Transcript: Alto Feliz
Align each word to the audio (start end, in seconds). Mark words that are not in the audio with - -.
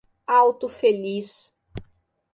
Alto 0.35 0.67
Feliz 0.67 1.53